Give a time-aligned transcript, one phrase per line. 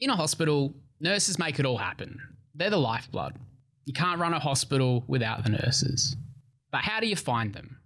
[0.00, 2.20] In a hospital, nurses make it all happen.
[2.54, 3.34] They're the lifeblood.
[3.84, 6.14] You can't run a hospital without the nurses.
[6.70, 7.78] But how do you find them?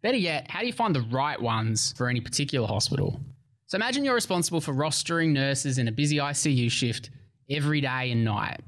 [0.00, 3.20] Better yet, how do you find the right ones for any particular hospital?
[3.66, 7.10] So imagine you're responsible for rostering nurses in a busy ICU shift
[7.50, 8.60] every day and night.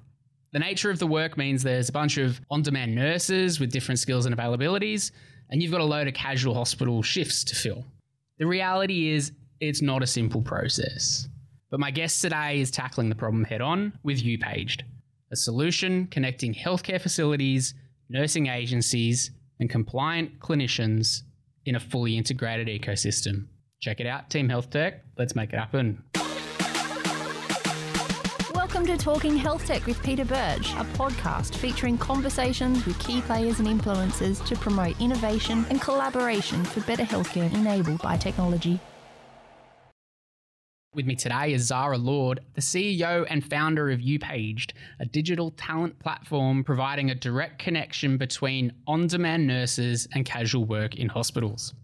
[0.52, 4.00] The nature of the work means there's a bunch of on demand nurses with different
[4.00, 5.12] skills and availabilities,
[5.50, 7.84] and you've got a load of casual hospital shifts to fill.
[8.38, 9.30] The reality is,
[9.60, 11.28] it's not a simple process.
[11.70, 14.84] But my guest today is tackling the problem head on with UPaged,
[15.30, 17.74] a solution connecting healthcare facilities,
[18.08, 21.24] nursing agencies, and compliant clinicians
[21.66, 23.48] in a fully integrated ecosystem.
[23.80, 25.04] Check it out, Team Health Tech.
[25.18, 26.02] Let's make it happen.
[28.54, 33.58] Welcome to Talking Health Tech with Peter Birch, a podcast featuring conversations with key players
[33.58, 38.80] and influencers to promote innovation and collaboration for better healthcare enabled by technology.
[40.94, 45.98] With me today is Zara Lord, the CEO and founder of UPaged, a digital talent
[45.98, 51.74] platform providing a direct connection between on demand nurses and casual work in hospitals.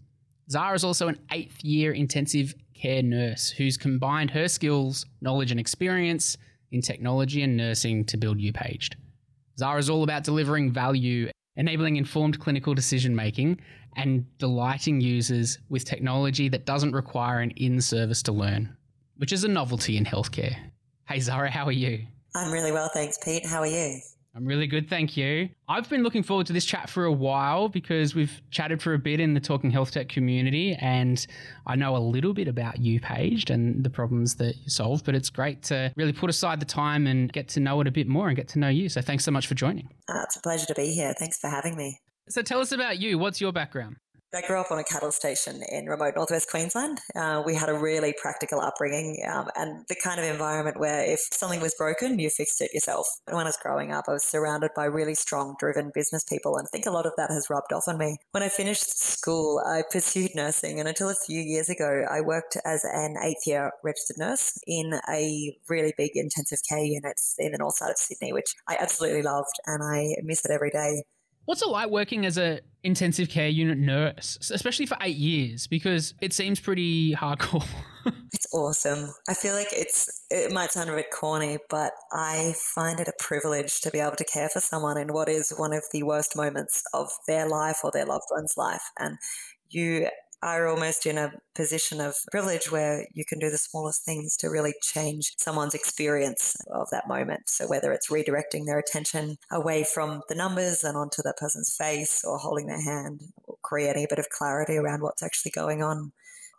[0.49, 5.59] Zara is also an eighth year intensive care nurse who's combined her skills, knowledge, and
[5.59, 6.35] experience
[6.71, 8.95] in technology and nursing to build UPaged.
[9.59, 13.59] Zara is all about delivering value, enabling informed clinical decision making,
[13.97, 18.75] and delighting users with technology that doesn't require an in service to learn
[19.17, 20.55] which is a novelty in healthcare.
[21.07, 22.05] Hey, Zara, how are you?
[22.35, 23.45] I'm really well, thanks, Pete.
[23.45, 23.99] How are you?
[24.35, 25.47] I'm really good, thank you.
[25.69, 28.99] I've been looking forward to this chat for a while because we've chatted for a
[28.99, 31.25] bit in the Talking Health Tech community, and
[31.65, 35.29] I know a little bit about UPaged and the problems that you solve, but it's
[35.29, 38.27] great to really put aside the time and get to know it a bit more
[38.27, 38.89] and get to know you.
[38.89, 39.87] So thanks so much for joining.
[40.09, 41.13] Uh, it's a pleasure to be here.
[41.17, 41.97] Thanks for having me.
[42.27, 43.17] So tell us about you.
[43.17, 43.95] What's your background?
[44.35, 46.99] I grew up on a cattle station in remote northwest Queensland.
[47.15, 51.19] Uh, we had a really practical upbringing um, and the kind of environment where if
[51.31, 53.07] something was broken, you fixed it yourself.
[53.27, 56.57] And when I was growing up, I was surrounded by really strong, driven business people.
[56.57, 58.17] And I think a lot of that has rubbed off on me.
[58.31, 60.79] When I finished school, I pursued nursing.
[60.79, 64.99] And until a few years ago, I worked as an eighth year registered nurse in
[65.09, 69.21] a really big intensive care unit in the north side of Sydney, which I absolutely
[69.21, 69.55] loved.
[69.65, 71.03] And I miss it every day.
[71.45, 75.67] What's it like working as a intensive care unit nurse, especially for eight years?
[75.67, 77.65] Because it seems pretty hardcore.
[78.33, 79.13] it's awesome.
[79.29, 83.13] I feel like it's it might sound a bit corny, but I find it a
[83.19, 86.35] privilege to be able to care for someone in what is one of the worst
[86.35, 88.83] moments of their life or their loved one's life.
[88.99, 89.17] And
[89.69, 90.07] you
[90.45, 94.47] are almost in a position of privilege where you can do the smallest things to
[94.47, 97.41] really change someone's experience of that moment.
[97.47, 102.23] So whether it's redirecting their attention away from the numbers and onto that person's face
[102.23, 106.11] or holding their hand or creating a bit of clarity around what's actually going on.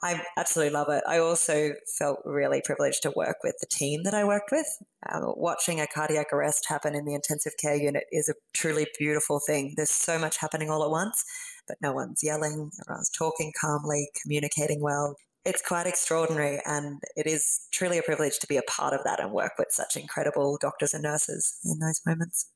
[0.02, 1.04] I absolutely love it.
[1.08, 4.66] I also felt really privileged to work with the team that I worked with.
[5.08, 9.40] Uh, watching a cardiac arrest happen in the intensive care unit is a truly beautiful
[9.46, 9.74] thing.
[9.76, 11.24] There's so much happening all at once
[11.66, 15.16] but no one's yelling, everyone's talking calmly, communicating well.
[15.44, 19.20] It's quite extraordinary, and it is truly a privilege to be a part of that
[19.20, 22.50] and work with such incredible doctors and nurses in those moments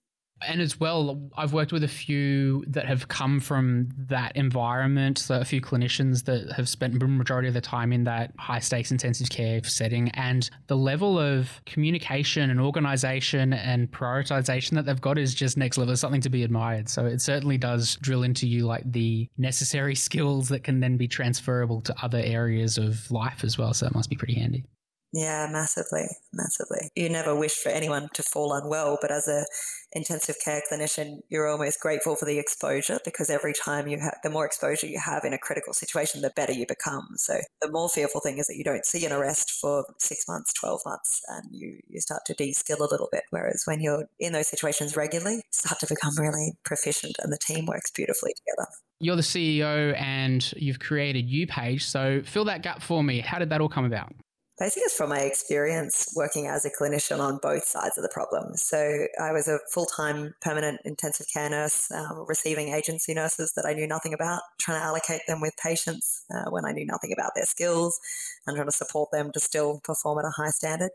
[0.46, 5.18] and as well, I've worked with a few that have come from that environment.
[5.18, 8.60] So a few clinicians that have spent the majority of their time in that high
[8.60, 15.00] stakes intensive care setting, and the level of communication and organization and prioritization that they've
[15.00, 15.92] got is just next level.
[15.92, 16.88] It's something to be admired.
[16.88, 21.08] So it certainly does drill into you like the necessary skills that can then be
[21.08, 23.74] transferable to other areas of life as well.
[23.74, 24.64] So that must be pretty handy.
[25.12, 26.90] Yeah, massively, massively.
[26.94, 29.44] You never wish for anyone to fall unwell, but as a
[29.92, 34.30] intensive care clinician, you're almost grateful for the exposure because every time you have, the
[34.30, 37.08] more exposure you have in a critical situation, the better you become.
[37.16, 40.52] So the more fearful thing is that you don't see an arrest for six months,
[40.52, 43.24] 12 months, and you, you start to de-skill a little bit.
[43.30, 47.38] Whereas when you're in those situations regularly, you start to become really proficient and the
[47.38, 48.68] team works beautifully together.
[49.00, 51.82] You're the CEO and you've created UPage.
[51.82, 53.20] So fill that gap for me.
[53.20, 54.12] How did that all come about?
[54.60, 58.54] Basically, it's from my experience working as a clinician on both sides of the problem.
[58.56, 63.64] So I was a full time permanent intensive care nurse, um, receiving agency nurses that
[63.64, 67.10] I knew nothing about, trying to allocate them with patients uh, when I knew nothing
[67.10, 67.98] about their skills,
[68.46, 70.90] and trying to support them to still perform at a high standard.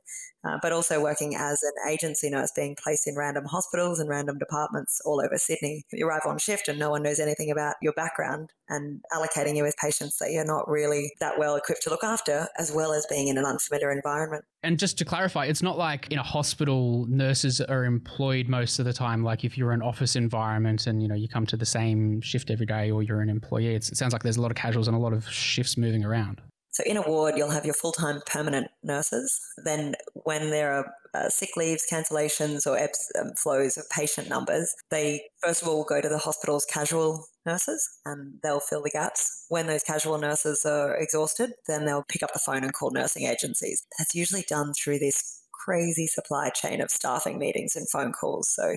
[0.45, 4.37] Uh, but also working as an agency nurse, being placed in random hospitals and random
[4.37, 5.83] departments all over Sydney.
[5.91, 9.63] You arrive on shift and no one knows anything about your background and allocating you
[9.63, 13.07] with patients that you're not really that well equipped to look after, as well as
[13.09, 14.43] being in an unfamiliar environment.
[14.63, 18.85] And just to clarify, it's not like in a hospital, nurses are employed most of
[18.85, 19.23] the time.
[19.23, 22.49] Like if you're an office environment and you know you come to the same shift
[22.49, 24.95] every day, or you're an employee, it sounds like there's a lot of casuals and
[24.95, 26.41] a lot of shifts moving around.
[26.71, 29.39] So in a ward, you'll have your full time permanent nurses.
[29.63, 34.73] Then, when there are uh, sick leaves, cancellations, or ebbs and flows of patient numbers,
[34.91, 39.45] they first of all go to the hospital's casual nurses and they'll fill the gaps.
[39.49, 43.25] When those casual nurses are exhausted, then they'll pick up the phone and call nursing
[43.25, 43.85] agencies.
[43.97, 48.49] That's usually done through this crazy supply chain of staffing meetings and phone calls.
[48.49, 48.75] So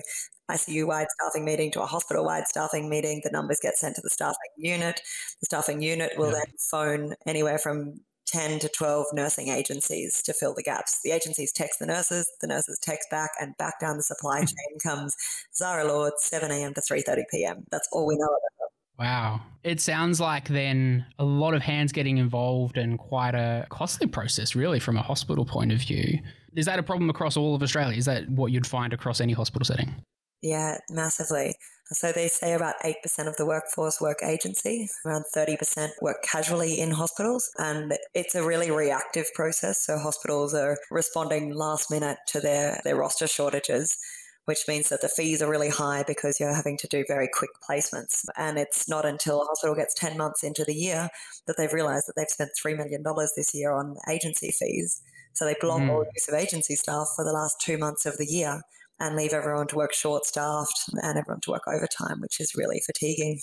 [0.49, 3.21] ICU wide staffing meeting to a hospital wide staffing meeting.
[3.23, 5.01] The numbers get sent to the staffing unit.
[5.41, 6.39] The staffing unit will yeah.
[6.45, 10.99] then phone anywhere from 10 to 12 nursing agencies to fill the gaps.
[11.03, 14.45] The agencies text the nurses, the nurses text back, and back down the supply hmm.
[14.45, 15.15] chain comes
[15.55, 16.73] Zara Lord, 7 a.m.
[16.73, 17.63] to 3.30 p.m.
[17.71, 18.58] That's all we know about
[18.99, 19.41] Wow.
[19.63, 24.55] It sounds like then a lot of hands getting involved and quite a costly process,
[24.55, 26.19] really, from a hospital point of view.
[26.55, 27.97] Is that a problem across all of Australia?
[27.97, 29.95] Is that what you'd find across any hospital setting?
[30.41, 31.55] Yeah, massively.
[31.91, 32.93] So they say about 8%
[33.27, 37.49] of the workforce work agency, around 30% work casually in hospitals.
[37.57, 39.85] And it's a really reactive process.
[39.85, 43.97] So hospitals are responding last minute to their, their roster shortages
[44.49, 47.51] which means that the fees are really high because you're having to do very quick
[47.69, 48.25] placements.
[48.35, 51.07] And it's not until a hospital gets 10 months into the year
[51.45, 53.03] that they've realized that they've spent $3 million
[53.35, 55.03] this year on agency fees.
[55.33, 55.91] So they block mm.
[55.91, 58.63] all use of agency staff for the last two months of the year
[58.99, 62.81] and leave everyone to work short staffed and everyone to work overtime, which is really
[62.83, 63.39] fatiguing.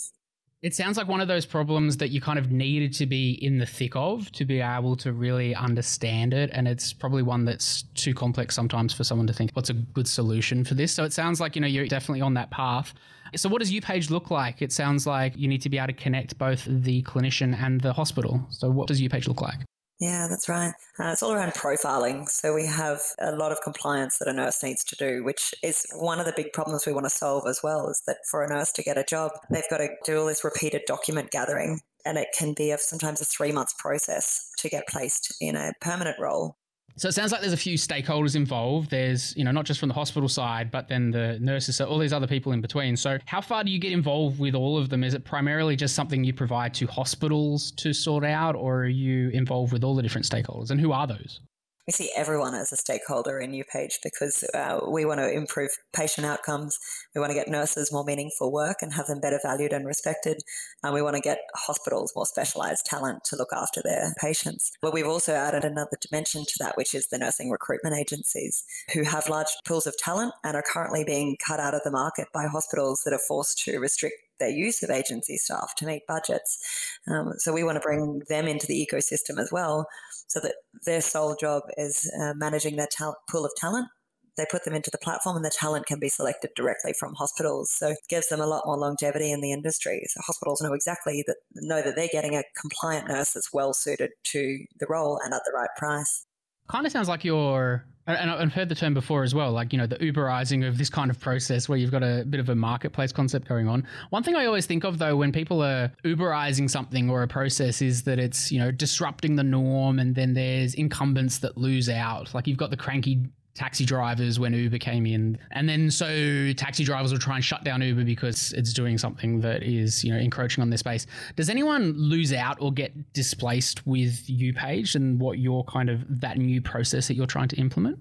[0.63, 3.59] It sounds like one of those problems that you kind of needed to be in
[3.59, 6.49] the thick of to be able to really understand it.
[6.51, 10.07] And it's probably one that's too complex sometimes for someone to think, what's a good
[10.07, 10.91] solution for this?
[10.91, 12.95] So it sounds like, you know, you're definitely on that path.
[13.35, 14.63] So what does UPage look like?
[14.63, 17.93] It sounds like you need to be able to connect both the clinician and the
[17.93, 18.43] hospital.
[18.49, 19.59] So what does UPage look like?
[19.99, 20.73] Yeah, that's right.
[20.99, 22.29] Uh, it's all around profiling.
[22.29, 25.87] So we have a lot of compliance that a nurse needs to do, which is
[25.95, 27.89] one of the big problems we want to solve as well.
[27.89, 30.43] Is that for a nurse to get a job, they've got to do all this
[30.43, 35.35] repeated document gathering, and it can be sometimes a three months process to get placed
[35.41, 36.57] in a permanent role.
[36.97, 38.89] So it sounds like there's a few stakeholders involved.
[38.89, 41.99] There's, you know, not just from the hospital side, but then the nurses, so all
[41.99, 42.97] these other people in between.
[42.97, 45.03] So how far do you get involved with all of them?
[45.03, 49.29] Is it primarily just something you provide to hospitals to sort out, or are you
[49.29, 50.71] involved with all the different stakeholders?
[50.71, 51.39] And who are those?
[51.87, 56.27] We see everyone as a stakeholder in UPage because uh, we want to improve patient
[56.27, 56.77] outcomes.
[57.15, 60.41] We want to get nurses more meaningful work and have them better valued and respected.
[60.83, 64.73] And we want to get hospitals more specialised talent to look after their patients.
[64.81, 69.03] But we've also added another dimension to that, which is the nursing recruitment agencies who
[69.03, 72.47] have large pools of talent and are currently being cut out of the market by
[72.47, 76.59] hospitals that are forced to restrict their use of agency staff to meet budgets.
[77.07, 79.87] Um, so we want to bring them into the ecosystem as well,
[80.27, 82.87] so that their sole job is uh, managing their
[83.29, 83.87] pool of talent.
[84.35, 87.71] They put them into the platform, and the talent can be selected directly from hospitals.
[87.71, 90.03] So it gives them a lot more longevity in the industry.
[90.07, 94.11] So hospitals know exactly that know that they're getting a compliant nurse that's well suited
[94.25, 96.27] to the role and at the right price.
[96.69, 99.77] Kind of sounds like you're and I've heard the term before as well, like, you
[99.77, 102.55] know, the Uberizing of this kind of process where you've got a bit of a
[102.55, 103.85] marketplace concept going on.
[104.11, 107.81] One thing I always think of, though, when people are Uberizing something or a process
[107.81, 112.33] is that it's, you know, disrupting the norm and then there's incumbents that lose out.
[112.33, 113.27] Like, you've got the cranky
[113.57, 115.37] taxi drivers when Uber came in.
[115.51, 119.41] And then so taxi drivers will try and shut down Uber because it's doing something
[119.41, 121.07] that is, you know, encroaching on their space.
[121.35, 126.37] Does anyone lose out or get displaced with UPage and what your kind of that
[126.37, 127.97] new process that you're trying to implement?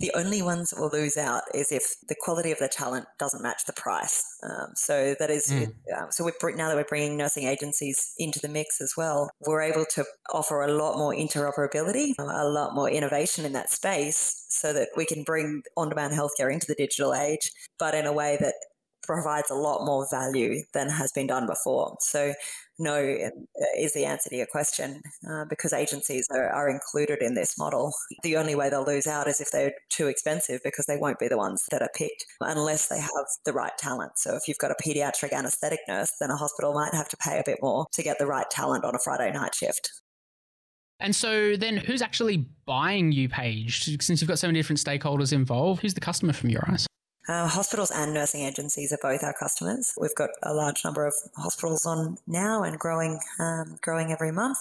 [0.00, 3.42] The only ones that will lose out is if the quality of the talent doesn't
[3.42, 4.24] match the price.
[4.42, 5.68] Um, so that is, mm.
[5.94, 9.60] uh, so we're, now that we're bringing nursing agencies into the mix as well, we're
[9.60, 14.72] able to offer a lot more interoperability, a lot more innovation in that space, so
[14.72, 18.54] that we can bring on-demand healthcare into the digital age, but in a way that
[19.10, 21.96] provides a lot more value than has been done before.
[22.00, 22.32] So,
[22.78, 22.96] no
[23.76, 27.92] is the answer to your question uh, because agencies are, are, included in this model.
[28.22, 31.28] The only way they'll lose out is if they're too expensive because they won't be
[31.28, 34.12] the ones that are picked unless they have the right talent.
[34.16, 37.38] So, if you've got a pediatric anesthetic nurse, then a hospital might have to pay
[37.38, 39.90] a bit more to get the right talent on a Friday night shift.
[41.00, 44.02] And so then who's actually buying UPage?
[44.02, 46.86] Since you've got so many different stakeholders involved, who's the customer from your eyes?
[47.28, 49.92] Uh, hospitals and nursing agencies are both our customers.
[50.00, 54.58] We've got a large number of hospitals on now and growing, um, growing every month.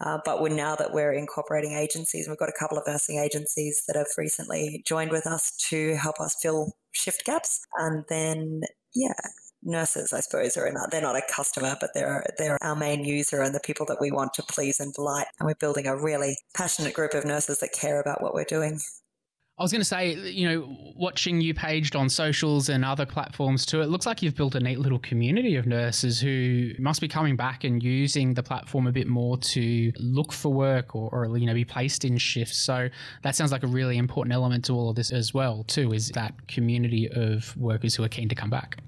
[0.00, 3.84] Uh, but we're, now that we're incorporating agencies, we've got a couple of nursing agencies
[3.86, 7.66] that have recently joined with us to help us fill shift gaps.
[7.76, 8.62] And then,
[8.94, 9.12] yeah,
[9.62, 13.42] nurses, I suppose, are not, they're not a customer, but they're they're our main user
[13.42, 15.26] and the people that we want to please and delight.
[15.38, 18.80] And we're building a really passionate group of nurses that care about what we're doing.
[19.60, 23.82] I was going to say, you know, watching UPaged on socials and other platforms too,
[23.82, 27.36] it looks like you've built a neat little community of nurses who must be coming
[27.36, 31.44] back and using the platform a bit more to look for work or, or you
[31.44, 32.56] know, be placed in shifts.
[32.56, 32.88] So
[33.22, 36.08] that sounds like a really important element to all of this as well, too, is
[36.12, 38.78] that community of workers who are keen to come back.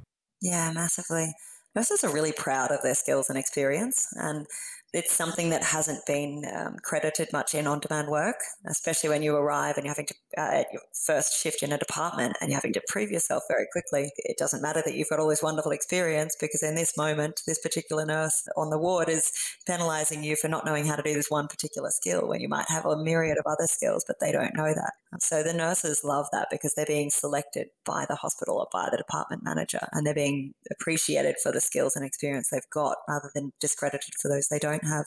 [0.41, 1.35] Yeah, massively.
[1.75, 4.47] Nurses are really proud of their skills and experience, and
[4.93, 9.77] it's something that hasn't been um, credited much in on-demand work, especially when you arrive
[9.77, 12.73] and you're having to uh, at your first shift in a department and you're having
[12.73, 14.11] to prove yourself very quickly.
[14.19, 17.59] It doesn't matter that you've got all this wonderful experience because in this moment, this
[17.59, 19.33] particular nurse on the ward is
[19.69, 22.69] penalising you for not knowing how to do this one particular skill when you might
[22.69, 24.93] have a myriad of other skills, but they don't know that.
[25.21, 28.97] So the nurses love that because they're being selected by the hospital or by the
[28.97, 33.53] department manager and they're being appreciated for the skills and experience they've got rather than
[33.61, 35.07] discredited for those they don't have.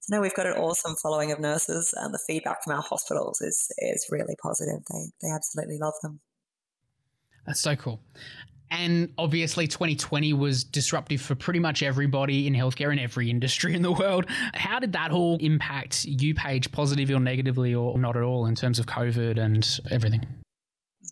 [0.00, 3.40] So no, we've got an awesome following of nurses and the feedback from our hospitals
[3.40, 4.80] is is really positive.
[4.90, 6.20] They they absolutely love them.
[7.46, 8.00] That's so cool.
[8.70, 13.82] And obviously, 2020 was disruptive for pretty much everybody in healthcare in every industry in
[13.82, 14.26] the world.
[14.54, 18.78] How did that all impact UPage positively or negatively, or not at all, in terms
[18.78, 20.24] of COVID and everything?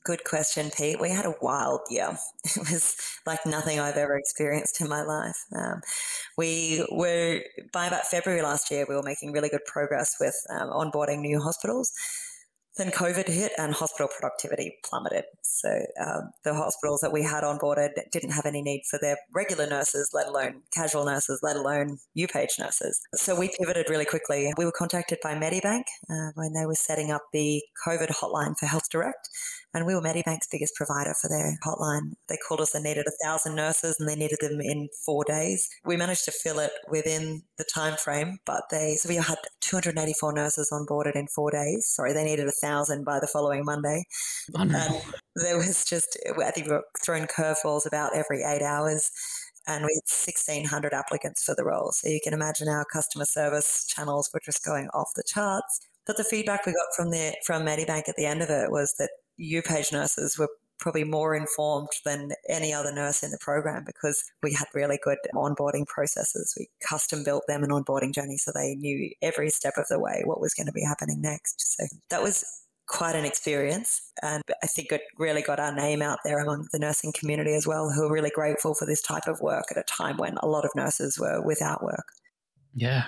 [0.09, 0.99] Good question, Pete.
[0.99, 2.17] We had a wild year.
[2.57, 2.97] It was
[3.27, 5.37] like nothing I've ever experienced in my life.
[5.55, 5.83] Um,
[6.39, 7.43] we were,
[7.75, 11.43] by about February last year, we were making really good progress with um, onboarding new
[11.43, 11.93] hospitals.
[12.79, 15.25] Then COVID hit and hospital productivity plummeted.
[15.43, 15.69] So
[16.01, 20.11] um, the hospitals that we had onboarded didn't have any need for their regular nurses,
[20.15, 23.01] let alone casual nurses, let alone UPage nurses.
[23.15, 24.53] So we pivoted really quickly.
[24.57, 28.67] We were contacted by Medibank uh, when they were setting up the COVID hotline for
[28.67, 29.29] Health Direct.
[29.75, 32.13] And we were Medibank's biggest provider for their hotline.
[32.29, 35.69] They called us, they needed a thousand nurses and they needed them in four days.
[35.85, 40.33] We managed to fill it within the time frame, but they, so we had 284
[40.33, 41.87] nurses onboarded in four days.
[41.89, 44.05] Sorry, they needed a thousand by the following Monday.
[44.55, 44.71] And
[45.37, 49.11] there was just, I think we were thrown curveballs about every eight hours
[49.67, 51.93] and we had 1,600 applicants for the role.
[51.93, 55.81] So you can imagine our customer service channels were just going off the charts.
[56.07, 58.95] But the feedback we got from the from Medibank at the end of it was
[58.99, 60.49] that UPage nurses were
[60.79, 65.19] probably more informed than any other nurse in the program because we had really good
[65.35, 66.55] onboarding processes.
[66.59, 70.23] We custom built them an onboarding journey so they knew every step of the way
[70.25, 71.77] what was going to be happening next.
[71.77, 72.45] So that was
[72.87, 74.13] quite an experience.
[74.23, 77.67] And I think it really got our name out there among the nursing community as
[77.67, 80.47] well, who are really grateful for this type of work at a time when a
[80.47, 82.13] lot of nurses were without work.
[82.75, 83.05] Yeah.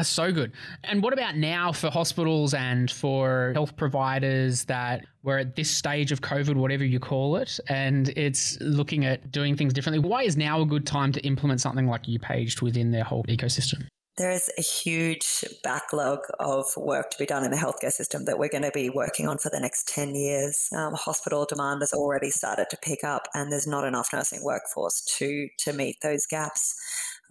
[0.00, 0.52] That's so good.
[0.82, 6.10] And what about now for hospitals and for health providers that we're at this stage
[6.10, 9.98] of COVID, whatever you call it, and it's looking at doing things differently?
[9.98, 13.88] Why is now a good time to implement something like UPaged within their whole ecosystem?
[14.16, 18.38] There is a huge backlog of work to be done in the healthcare system that
[18.38, 20.68] we're going to be working on for the next 10 years.
[20.74, 25.02] Um, hospital demand has already started to pick up, and there's not enough nursing workforce
[25.18, 26.74] to, to meet those gaps.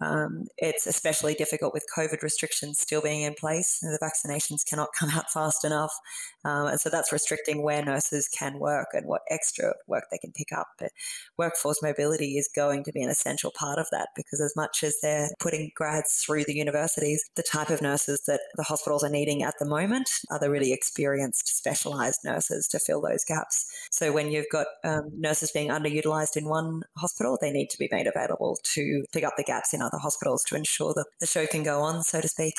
[0.00, 3.78] Um, it's especially difficult with COVID restrictions still being in place.
[3.80, 5.92] The vaccinations cannot come out fast enough.
[6.44, 10.32] Um, and so that's restricting where nurses can work and what extra work they can
[10.32, 10.68] pick up.
[10.78, 10.92] But
[11.36, 14.96] workforce mobility is going to be an essential part of that because, as much as
[15.02, 19.42] they're putting grads through the universities, the type of nurses that the hospitals are needing
[19.42, 23.66] at the moment are the really experienced, specialized nurses to fill those gaps.
[23.90, 27.88] So when you've got um, nurses being underutilized in one hospital, they need to be
[27.92, 31.46] made available to pick up the gaps in other hospitals to ensure that the show
[31.46, 32.54] can go on, so to speak.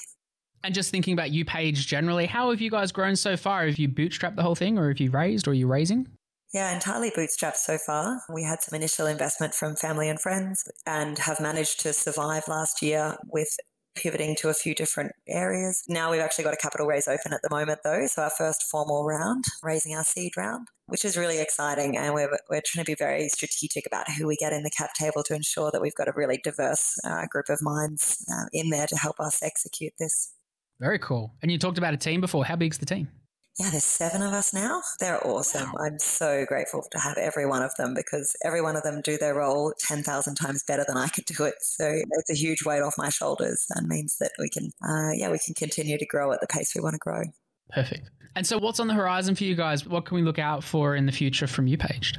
[0.63, 3.65] And just thinking about UPage generally, how have you guys grown so far?
[3.65, 6.07] Have you bootstrapped the whole thing or have you raised or are you raising?
[6.53, 8.21] Yeah, entirely bootstrapped so far.
[8.31, 12.81] We had some initial investment from family and friends and have managed to survive last
[12.81, 13.47] year with
[13.95, 15.83] pivoting to a few different areas.
[15.87, 18.05] Now we've actually got a capital raise open at the moment, though.
[18.07, 21.97] So our first formal round, raising our seed round, which is really exciting.
[21.97, 24.91] And we're, we're trying to be very strategic about who we get in the cap
[24.93, 28.69] table to ensure that we've got a really diverse uh, group of minds uh, in
[28.69, 30.33] there to help us execute this.
[30.79, 31.33] Very cool.
[31.41, 32.45] And you talked about a team before.
[32.45, 33.07] How big's the team?
[33.61, 34.81] Yeah, there's seven of us now.
[34.99, 35.71] They're awesome.
[35.73, 35.85] Wow.
[35.85, 39.19] I'm so grateful to have every one of them because every one of them do
[39.19, 41.53] their role 10,000 times better than I could do it.
[41.61, 45.29] So it's a huge weight off my shoulders and means that we can, uh, yeah,
[45.29, 47.21] we can continue to grow at the pace we want to grow.
[47.69, 48.09] Perfect.
[48.35, 49.85] And so what's on the horizon for you guys?
[49.85, 52.17] What can we look out for in the future from UPaged?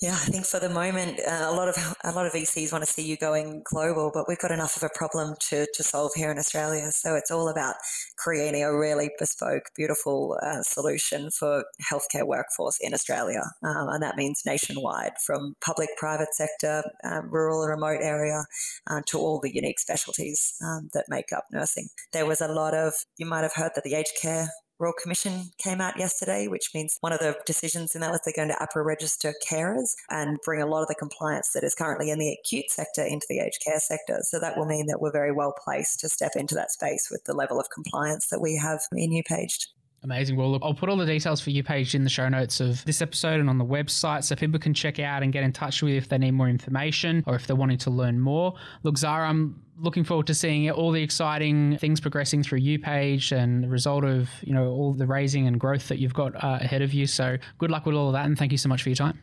[0.00, 2.82] Yeah, I think for the moment, uh, a lot of a lot of VCs want
[2.82, 6.12] to see you going global, but we've got enough of a problem to, to solve
[6.16, 6.90] here in Australia.
[6.90, 7.74] So it's all about
[8.16, 14.16] creating a really bespoke, beautiful uh, solution for healthcare workforce in Australia, um, and that
[14.16, 18.44] means nationwide, from public, private sector, um, rural, and remote area,
[18.86, 21.88] uh, to all the unique specialties um, that make up nursing.
[22.14, 24.48] There was a lot of you might have heard that the aged care
[24.80, 28.32] Royal Commission came out yesterday, which means one of the decisions in that was they're
[28.34, 32.10] going to AHPRA register carers and bring a lot of the compliance that is currently
[32.10, 34.20] in the acute sector into the aged care sector.
[34.22, 37.24] So that will mean that we're very well placed to step into that space with
[37.24, 39.66] the level of compliance that we have in UPaged.
[40.02, 40.36] Amazing.
[40.36, 43.02] Well, look, I'll put all the details for UPage in the show notes of this
[43.02, 45.92] episode and on the website so people can check out and get in touch with
[45.92, 48.54] you if they need more information or if they're wanting to learn more.
[48.82, 53.62] Look, Zara, I'm looking forward to seeing all the exciting things progressing through UPage and
[53.62, 56.80] the result of, you know, all the raising and growth that you've got uh, ahead
[56.80, 57.06] of you.
[57.06, 59.18] So good luck with all of that and thank you so much for your time.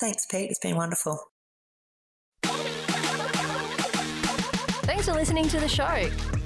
[0.00, 0.50] Thanks, Pete.
[0.50, 1.20] It's been wonderful.
[4.82, 6.10] Thanks for listening to the show.